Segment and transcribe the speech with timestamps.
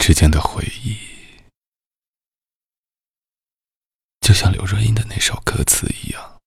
[0.00, 0.96] 之间的回忆，
[4.20, 6.40] 就像刘若英的那首歌词一样，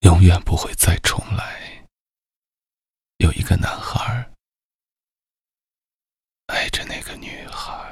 [0.00, 1.84] 永远不会再重来。
[3.18, 4.30] 有一个男孩
[6.46, 7.84] 爱着那个女孩。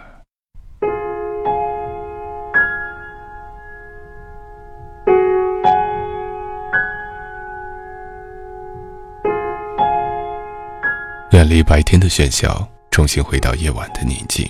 [11.33, 12.74] 远离白天的喧嚣。
[12.95, 14.49] 重新回到夜晚的宁静，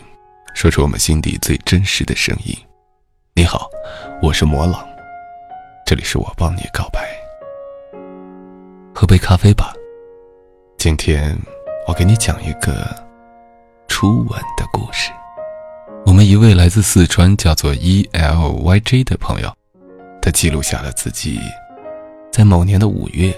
[0.54, 2.54] 说出我们心底最真实的声音。
[3.34, 3.70] 你好，
[4.20, 4.86] 我是魔朗，
[5.86, 7.08] 这里是我帮你告白。
[8.94, 9.72] 喝杯咖啡吧。
[10.76, 11.34] 今天
[11.88, 12.94] 我给你讲一个
[13.88, 15.10] 初吻的故事。
[16.04, 19.50] 我们一位来自四川叫做 E L Y J 的朋友，
[20.20, 21.40] 他记录下了自己
[22.30, 23.34] 在某年的五月，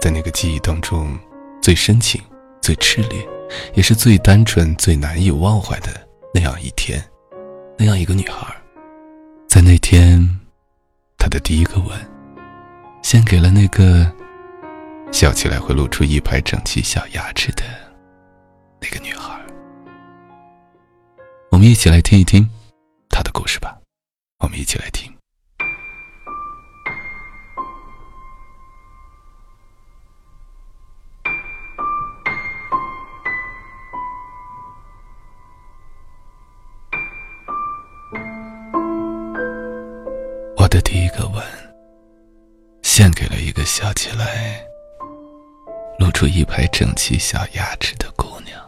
[0.00, 1.16] 在那个记忆当中
[1.62, 2.20] 最深情、
[2.60, 3.24] 最炽烈。
[3.74, 5.88] 也是最单纯、最难以忘怀的
[6.34, 7.02] 那样一天，
[7.78, 8.54] 那样一个女孩，
[9.48, 10.20] 在那天，
[11.16, 11.98] 她的第一个吻，
[13.02, 14.10] 献给了那个
[15.12, 17.64] 笑起来会露出一排整齐小牙齿的
[18.80, 19.40] 那个女孩。
[21.50, 22.48] 我们一起来听一听
[23.08, 23.76] 她的故事吧。
[24.40, 25.17] 我们一起来听。
[43.68, 44.66] 笑起来
[45.98, 48.58] 露出一排整齐小牙齿的姑娘。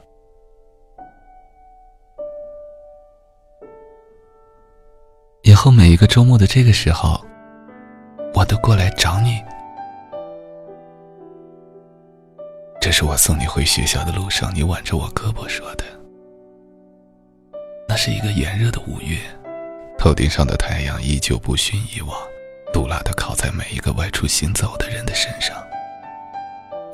[5.42, 7.18] 以后每一个周末的这个时候，
[8.34, 9.42] 我都过来找你。
[12.78, 15.84] 这是我送你回学校的路上，你挽着我胳膊说的。
[17.88, 19.16] 那是一个炎热的五月。
[19.98, 22.14] 头顶上的太阳依旧不逊以往，
[22.72, 25.56] 毒辣的烤在每一个外出行走的人的身上。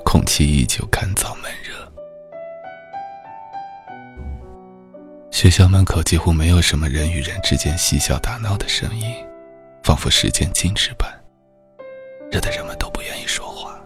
[0.04, 1.92] 空气依旧干燥闷热，
[5.31, 9.14] 学校门口几乎没有什么人与人之间嬉笑打闹的声音，
[9.82, 11.10] 仿佛时间静止般，
[12.31, 13.78] 热得人们都不愿意说话。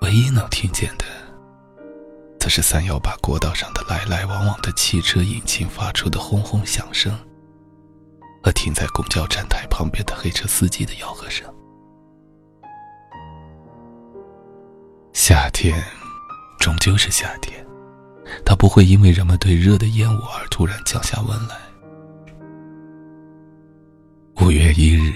[0.00, 1.04] 唯一能听见的。
[2.40, 7.18] 则是三幺八国道上的来来往往的汽车引擎发出的轰轰响声，
[8.44, 11.50] 和停在公交站台旁边的黑车司机的吆喝声。
[15.14, 15.82] 夏天，
[16.60, 17.64] 终究是夏天，
[18.44, 21.56] 它不会因为人们对热的厌恶而突然降下温来。
[24.42, 25.14] 五月一日，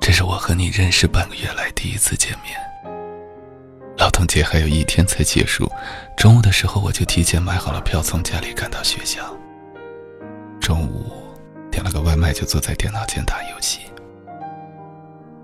[0.00, 2.58] 这是我和你认识半个月来第一次见面。
[3.98, 5.70] 劳动节还有一天才结束，
[6.16, 9.22] 中午的时候我就提前买好了票，从家里赶到学校。
[10.58, 11.12] 中午
[11.76, 13.80] 点了个外卖，就坐在电脑前打游戏。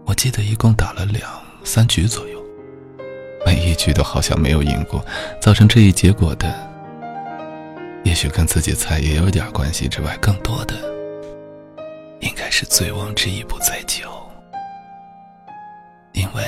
[0.06, 1.30] 我记得一共打了两
[1.62, 2.42] 三局左右，
[3.44, 5.04] 每一局都好像没有赢过。
[5.42, 6.48] 造成这一结果的，
[8.02, 10.74] 也许跟自己菜也有点关系，之外更多的，
[12.20, 14.10] 应该是醉翁之意不在酒，
[16.12, 16.42] 因为。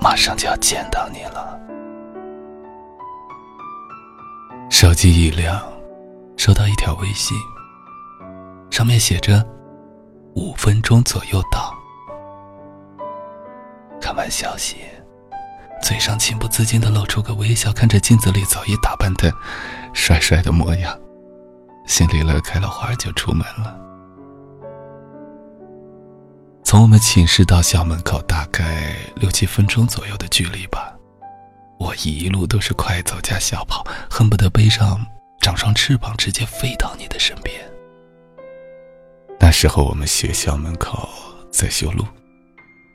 [0.00, 1.60] 马上就要见到你了。
[4.70, 5.62] 手机一亮，
[6.46, 7.36] 收到一条微信，
[8.70, 9.44] 上面写着
[10.36, 11.74] “五分钟左右到”。
[14.00, 14.76] 看完消息，
[15.82, 19.28] 嘴上情不自禁的露出个微笑，看着镜子里早已打扮的
[19.92, 20.96] 帅帅的模样，
[21.84, 23.76] 心里乐开了花，就出门了。
[26.62, 30.94] 从我们寝室到校门口大概六七分钟左右的距离吧，
[31.80, 35.04] 我一路都是快走加小跑，恨不得背上
[35.46, 37.54] 长双翅膀，直接飞到你的身边。
[39.38, 41.08] 那时候我们学校门口
[41.52, 42.04] 在修路，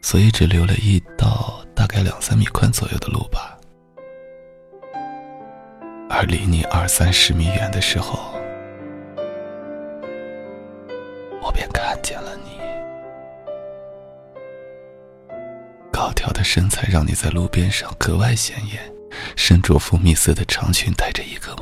[0.01, 3.57] 所以只留了一道大概两三米宽左右的路吧。
[6.09, 8.19] 而离你二三十米远的时候，
[11.41, 12.59] 我便看见了你。
[15.89, 18.93] 高挑的身材让你在路边上格外显眼，
[19.37, 21.55] 身着蜂蜜色的长裙，戴着一个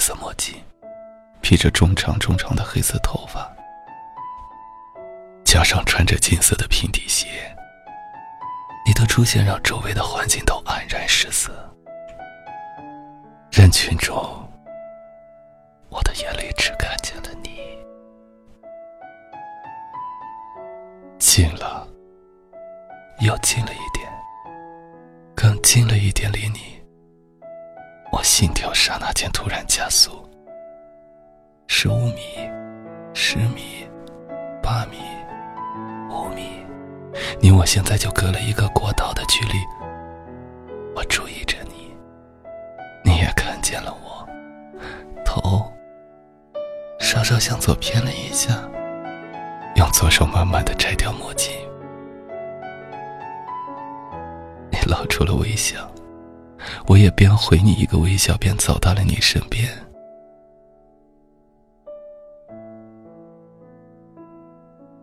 [0.00, 0.54] 色墨镜，
[1.42, 3.48] 披着中长中长的黑色头发，
[5.44, 7.28] 脚上穿着金色的平底鞋。
[8.86, 11.52] 你的出现让周围的环境都黯然失色。
[13.52, 14.16] 人群中，
[15.90, 17.60] 我的眼里只看见了你。
[21.18, 21.86] 近了。
[23.20, 24.10] 又近了一点，
[25.36, 25.60] 更。
[25.60, 26.79] 近了一点离你，
[28.12, 30.28] 我心跳刹那间突然加速。
[31.66, 32.22] 十五米，
[33.14, 33.86] 十米，
[34.62, 34.98] 八米，
[36.10, 36.64] 五米，
[37.40, 39.52] 你我现在就隔了一个过道的距离。
[40.94, 41.94] 我注意着你，
[43.04, 44.28] 你也看见了我，
[45.24, 45.72] 头
[46.98, 48.52] 稍稍向左偏了一下，
[49.76, 51.54] 用左手慢慢的摘掉墨镜。
[54.70, 55.88] 你露出了微笑，
[56.90, 59.70] 我也边回你一个微笑，边走到了你身边。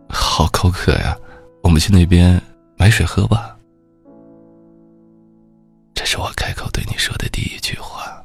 [0.06, 1.18] 好口渴呀，
[1.62, 2.38] 我们去那边
[2.76, 3.58] 买水喝吧。
[5.94, 8.22] 这是我开口对你说的第一句话。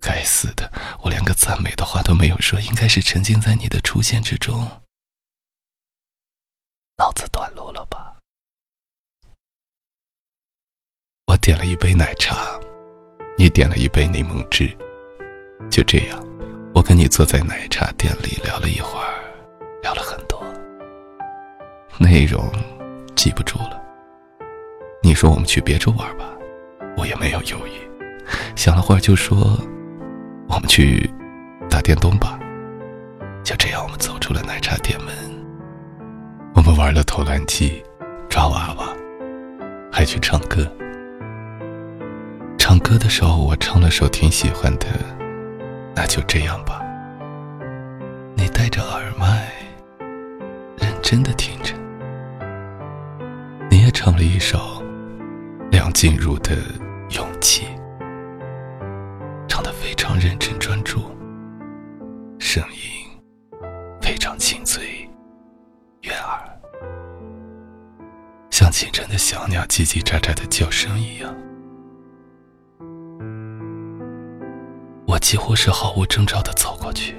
[0.00, 0.68] 该死的，
[1.04, 4.66] 我连个赞美的话都没有说，应该是沉浸在你的出现之中。
[6.96, 8.16] 脑子短路了吧？
[11.48, 12.60] 点了一杯奶茶，
[13.38, 14.68] 你点了一杯柠檬汁。
[15.70, 16.22] 就这样，
[16.74, 19.14] 我跟你坐在奶茶店里聊了一会儿，
[19.80, 20.44] 聊了很多，
[21.98, 22.52] 内容
[23.16, 23.82] 记不住了。
[25.02, 26.26] 你说我们去别处玩吧，
[26.98, 27.80] 我也没有犹豫，
[28.54, 29.58] 想了会儿就说
[30.50, 31.10] 我们去
[31.70, 32.38] 打电动吧。
[33.42, 35.14] 就这样，我们走出了奶茶店门。
[36.54, 37.82] 我们玩了投篮机、
[38.28, 38.94] 抓娃娃，
[39.90, 40.70] 还去唱歌。
[42.68, 44.86] 唱歌的时候，我唱了首挺喜欢的，
[45.96, 46.82] 那就这样吧。
[48.36, 49.50] 你戴着耳麦，
[50.76, 51.72] 认真的听着。
[53.70, 54.82] 你也唱了一首
[55.70, 56.56] 梁静茹的
[57.16, 57.64] 《勇气》，
[59.48, 61.00] 唱的非常认真专注，
[62.38, 63.18] 声音
[64.02, 65.08] 非常清脆
[66.02, 66.38] 悦耳，
[68.50, 71.34] 像清晨的小鸟叽叽喳喳的叫声一样。
[75.18, 77.14] 几乎是毫无征兆的走过去，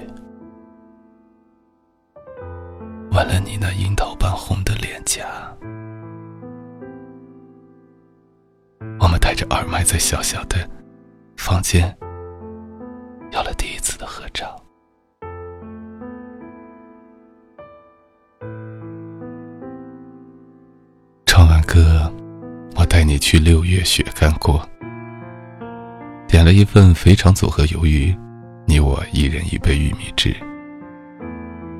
[3.11, 5.25] 吻了你那樱桃般红的脸颊。
[8.99, 10.57] 我们戴着耳麦，在小小的
[11.37, 11.95] 房间
[13.31, 14.55] 有了第一次的合照。
[21.25, 22.11] 唱完歌，
[22.75, 24.67] 我带你去六月雪干锅。
[26.29, 28.15] 点了一份肥肠组合鱿鱼，
[28.67, 30.31] 你我一人一杯玉米汁。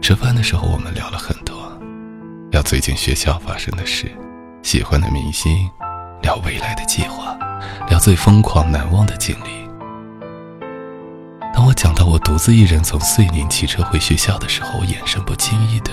[0.02, 1.72] 吃饭的时候，我们聊了很多，
[2.50, 4.12] 聊最近学校发生的事，
[4.64, 5.70] 喜欢的明星，
[6.24, 7.38] 聊未来的计划，
[7.90, 9.70] 聊最疯狂难忘的经历。
[11.54, 15.92] 当我讲到我独自一人从遂宁骑车回学校的时候，我眼神不经意的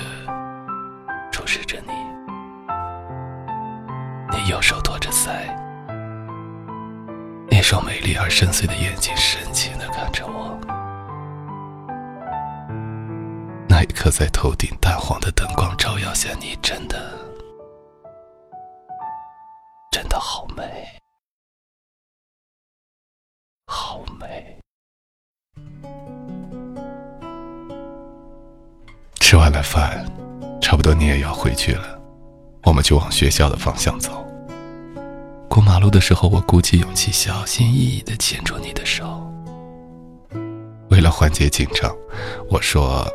[1.30, 1.92] 注视着你，
[4.34, 5.30] 你右手托着腮。
[7.68, 10.56] 双美丽而深邃的眼睛深情的看着我，
[13.68, 17.12] 那一刻在头顶淡黄的灯光照耀下，你真的
[19.90, 20.62] 真的好美，
[23.66, 24.60] 好美。
[29.18, 30.06] 吃完了饭，
[30.62, 32.00] 差不多你也要回去了，
[32.62, 34.24] 我们就往学校的方向走。
[35.56, 39.26] 过马路的时候，我鼓起勇气，小心翼翼地牵住你的手。
[40.90, 41.90] 为了缓解紧张，
[42.50, 43.10] 我说：“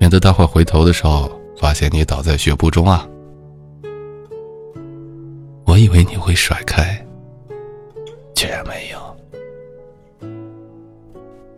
[0.00, 3.06] 免得待会回头的时候发现你倒在血泊中啊！”
[5.66, 7.06] 我以为你会甩开，
[8.34, 8.98] 居然没有。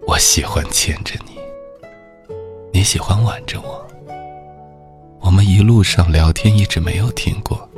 [0.09, 1.39] 我喜欢牵着你，
[2.73, 3.87] 你喜欢挽着我。
[5.21, 7.70] 我们一路上聊天一直没有停过。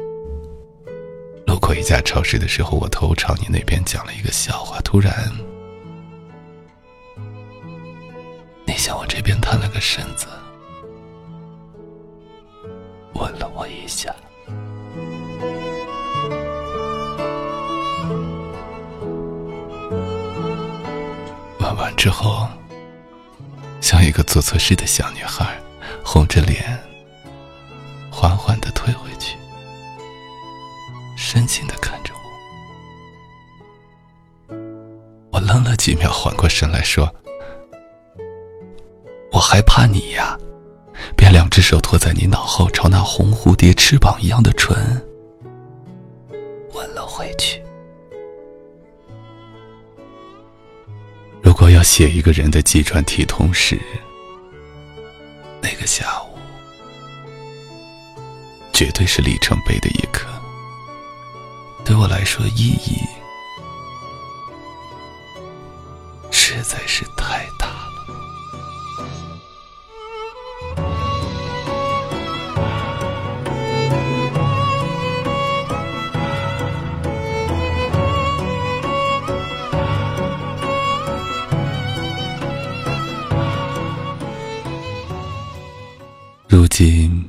[1.75, 4.79] 回家超市的时候，我头朝你那边讲了一个笑话。
[4.83, 5.33] 突然，
[8.67, 10.27] 你向我这边探了个身子，
[13.15, 14.15] 吻了我一下。
[21.59, 22.47] 吻完之后，
[23.81, 25.59] 像一个做错事的小女孩，
[26.05, 26.79] 红着脸，
[28.11, 29.39] 缓缓的退回去。
[31.33, 32.13] 深情的看着
[34.49, 34.55] 我，
[35.31, 37.11] 我愣了几秒，缓过神来说
[39.33, 40.39] ：“我害怕你呀，
[41.17, 44.77] 便两只手托在你脑后，朝那红蝴蝶翅膀一样的唇
[46.75, 47.63] 吻了回去。
[51.41, 53.81] 如果要写一个人的纪传体通史，
[55.63, 56.37] 那个下午
[58.71, 60.29] 绝对是里程碑的一刻。”
[61.85, 63.01] 对我来说意义
[66.31, 67.73] 实在是太大了。
[86.49, 87.29] 如今，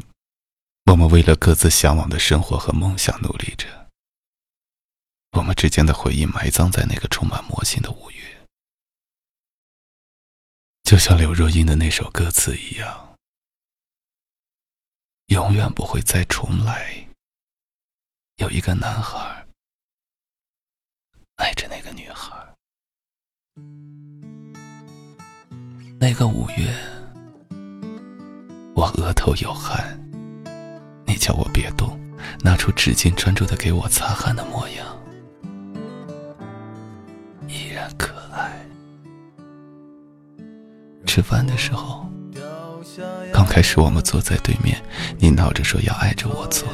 [0.90, 3.83] 我们为了各自向往的生活和梦想努力着。
[5.34, 8.48] 我们之间的回忆埋葬在那个充满魔性的五月，
[10.84, 13.18] 就像刘若英的那首歌词一样，
[15.28, 17.08] 永远不会再重来。
[18.38, 19.46] 有一个男孩
[21.36, 22.36] 爱着那个女孩，
[26.00, 26.74] 那个五月，
[28.76, 30.00] 我额头有汗，
[31.08, 32.00] 你叫我别动，
[32.42, 35.03] 拿出纸巾专注的给我擦汗的模样。
[41.14, 42.10] 吃饭的时候，
[43.32, 44.82] 刚开始我们坐在对面，
[45.20, 46.68] 你闹着说要挨着我坐。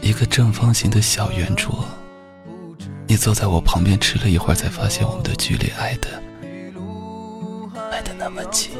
[0.00, 1.84] 一个正方形的小圆桌，
[3.08, 6.08] 你坐在我旁边吃了一会儿，才发现我们的距离挨得
[7.90, 8.70] 挨得那么近，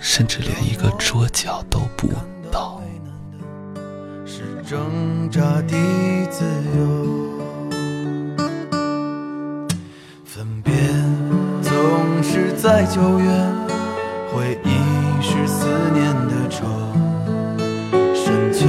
[0.00, 2.12] 甚至连一个桌角都不
[2.50, 2.82] 到。
[4.72, 5.38] 挣扎
[5.68, 5.76] 的
[6.30, 6.46] 自
[6.78, 6.80] 由，
[10.24, 10.72] 分别
[11.60, 13.28] 总是在九月，
[14.32, 14.70] 回忆
[15.20, 16.64] 是思念的愁，
[18.14, 18.66] 深秋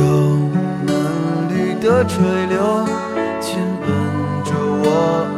[0.86, 2.86] 嫩绿的垂柳，
[3.40, 4.52] 亲吻着
[4.84, 4.86] 我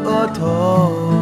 [0.04, 1.14] 额头。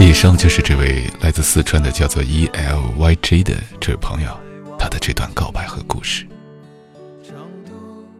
[0.00, 4.36] 以上就是这位来自四川的叫做 E L Y J 的这位朋友，
[4.80, 6.26] 他的这段告白和故事。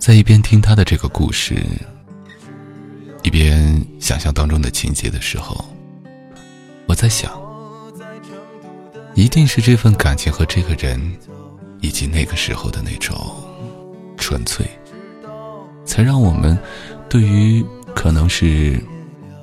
[0.04, 1.64] 在一边听他的这个故事，
[3.22, 5.64] 一边想象当中的情节的时候，
[6.86, 7.32] 我在想，
[9.14, 11.00] 一定是这份感情和这个人，
[11.80, 13.16] 以及那个时候的那种
[14.18, 14.66] 纯粹，
[15.86, 16.58] 才让我们
[17.08, 18.78] 对于可能是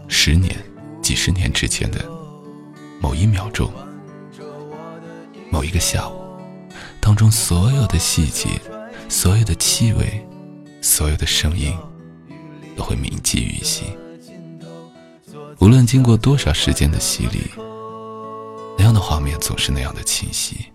[0.07, 0.55] 十年、
[1.01, 2.05] 几十年之前的
[2.99, 3.67] 某一秒钟、
[5.49, 6.21] 某一个下午
[6.99, 8.47] 当中所有的细节、
[9.09, 10.23] 所有的气味。
[10.81, 11.77] 所有的声音
[12.75, 13.95] 都会铭记于心，
[15.59, 17.51] 无论经过多少时间的洗礼，
[18.77, 20.65] 那样的画面总是那样的清晰，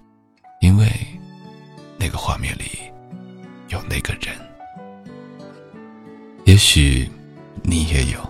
[0.60, 0.88] 因为
[1.98, 2.78] 那个画面里
[3.68, 4.34] 有那个人。
[6.44, 7.10] 也许
[7.62, 8.20] 你也有。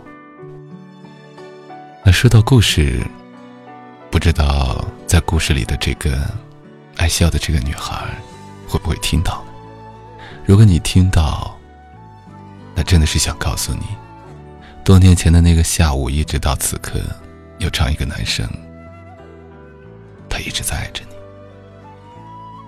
[2.02, 3.06] 那说到故事，
[4.11, 6.18] 不知道在故事里的这个
[6.97, 8.09] 爱笑的这个女孩
[8.66, 9.45] 会不会听到？
[10.47, 11.56] 如果你听到，
[12.76, 13.87] 那真的是想告诉你，
[14.85, 17.00] 多年前的那个下午，一直到此刻，
[17.59, 18.47] 有这样一个男生，
[20.28, 21.16] 他一直在爱着你。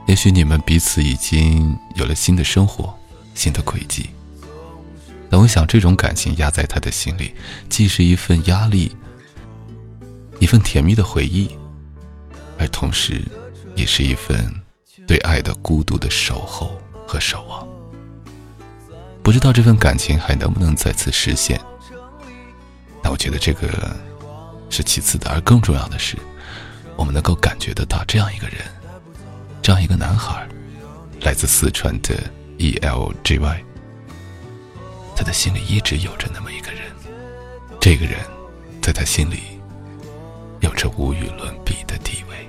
[0.07, 2.99] 也许你们彼此已经有了新的生活、
[3.35, 4.09] 新的轨迹，
[5.29, 7.35] 但我想，这种感情压在他的心里，
[7.69, 8.97] 既是一份压力，
[10.39, 11.55] 一份甜蜜的回忆，
[12.59, 13.23] 而同时，
[13.77, 14.51] 也是一份
[15.07, 17.69] 对爱的孤独的守候和守望。
[19.29, 21.61] 不知道这份感情还能不能再次实现？
[23.05, 23.95] 那我觉得这个
[24.71, 26.17] 是其次的，而更重要的是，
[26.97, 28.57] 我们能够感觉得到这样一个人，
[29.61, 30.49] 这样一个男孩，
[31.21, 32.15] 来自四川的
[32.57, 33.65] E L J Y，
[35.15, 36.81] 他的心里一直有着那么一个人，
[37.79, 38.19] 这个人
[38.81, 39.61] 在他心里
[40.61, 42.49] 有着无与伦比的地位。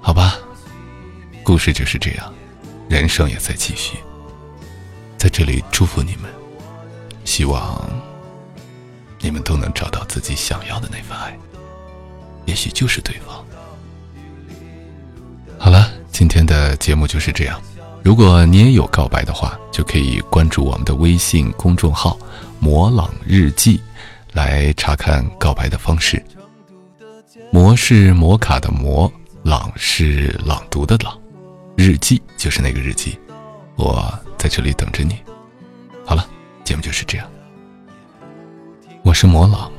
[0.00, 0.38] 好吧，
[1.42, 2.32] 故事就是这样。
[2.88, 3.98] 人生也在继续，
[5.16, 6.30] 在这里祝福你们，
[7.24, 7.88] 希望
[9.20, 11.36] 你们都能找到自己想要的那份爱，
[12.46, 13.44] 也许就是对方。
[15.58, 17.60] 好了，今天的节目就是这样。
[18.02, 22.18] 如果你也有告白的话，就可以关注我们的微信公众号
[22.58, 23.80] “魔朗日记”，
[24.32, 26.24] 来查看告白的方式。
[27.50, 31.18] 魔是摩卡的魔，朗是朗读的朗。
[31.78, 33.16] 日记就是那个日记，
[33.76, 35.16] 我在这里等着你。
[36.04, 36.28] 好了，
[36.64, 37.30] 节目就是这样。
[39.04, 39.70] 我是魔老，